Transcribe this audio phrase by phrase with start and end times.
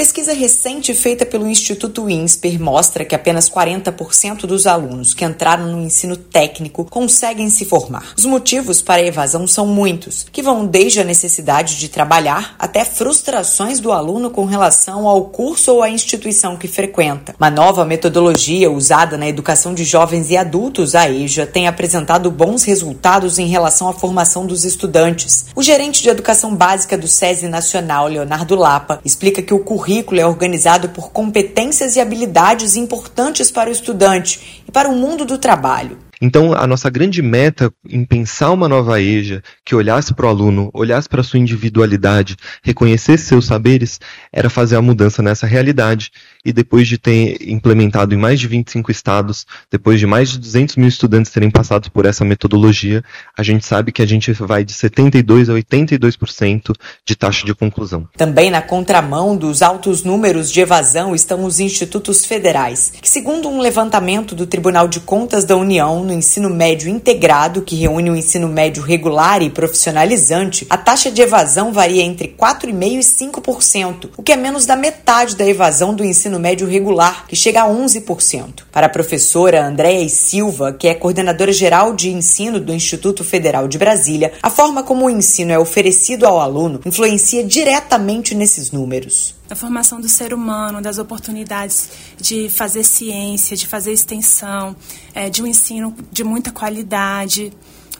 [0.00, 5.82] pesquisa recente feita pelo Instituto INSPER mostra que apenas 40% dos alunos que entraram no
[5.82, 8.14] ensino técnico conseguem se formar.
[8.16, 12.82] Os motivos para a evasão são muitos, que vão desde a necessidade de trabalhar até
[12.82, 17.34] frustrações do aluno com relação ao curso ou à instituição que frequenta.
[17.38, 22.64] Uma nova metodologia usada na educação de jovens e adultos, a EJA, tem apresentado bons
[22.64, 25.44] resultados em relação à formação dos estudantes.
[25.54, 30.26] O gerente de educação básica do SESI Nacional, Leonardo Lapa, explica que o currículo é
[30.26, 35.98] organizado por competências e habilidades importantes para o estudante e para o mundo do trabalho.
[36.22, 40.70] Então, a nossa grande meta em pensar uma nova EJA que olhasse para o aluno,
[40.74, 43.98] olhasse para a sua individualidade, reconhecesse seus saberes,
[44.30, 46.10] era fazer a mudança nessa realidade.
[46.44, 50.76] E depois de ter implementado em mais de 25 estados, depois de mais de 200
[50.76, 53.04] mil estudantes terem passado por essa metodologia,
[53.36, 58.08] a gente sabe que a gente vai de 72% a 82% de taxa de conclusão.
[58.16, 63.60] Também na contramão dos altos números de evasão estão os institutos federais, que, segundo um
[63.60, 68.48] levantamento do Tribunal de Contas da União, no ensino médio integrado, que reúne o ensino
[68.48, 74.32] médio regular e profissionalizante, a taxa de evasão varia entre 4,5% e 5%, o que
[74.32, 78.64] é menos da metade da evasão do ensino médio regular, que chega a 11%.
[78.70, 83.78] Para a professora Andréa Silva, que é coordenadora geral de ensino do Instituto Federal de
[83.78, 89.56] Brasília, a forma como o ensino é oferecido ao aluno influencia diretamente nesses números da
[89.56, 94.76] formação do ser humano, das oportunidades de fazer ciência, de fazer extensão,
[95.12, 97.52] é, de um ensino de muita qualidade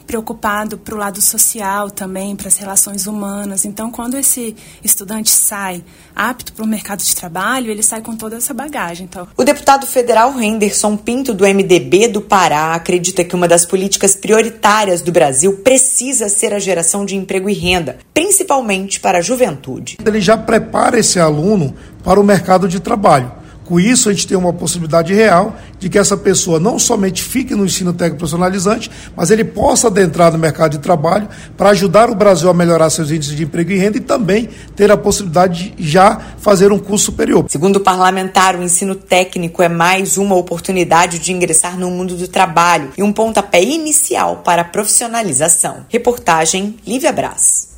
[0.05, 3.65] preocupado para o lado social também, para as relações humanas.
[3.65, 5.83] Então, quando esse estudante sai
[6.15, 9.05] apto para o mercado de trabalho, ele sai com toda essa bagagem.
[9.09, 9.27] Então.
[9.37, 15.01] O deputado federal Henderson Pinto, do MDB do Pará, acredita que uma das políticas prioritárias
[15.01, 19.97] do Brasil precisa ser a geração de emprego e renda, principalmente para a juventude.
[20.05, 23.40] Ele já prepara esse aluno para o mercado de trabalho.
[23.71, 27.55] Com isso, a gente tem uma possibilidade real de que essa pessoa não somente fique
[27.55, 32.15] no ensino técnico profissionalizante, mas ele possa adentrar no mercado de trabalho para ajudar o
[32.15, 35.89] Brasil a melhorar seus índices de emprego e renda e também ter a possibilidade de
[35.89, 37.45] já fazer um curso superior.
[37.47, 42.27] Segundo o parlamentar, o ensino técnico é mais uma oportunidade de ingressar no mundo do
[42.27, 45.85] trabalho e um pontapé inicial para a profissionalização.
[45.87, 47.70] Reportagem Lívia Brás.